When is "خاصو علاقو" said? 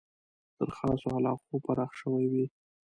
0.77-1.55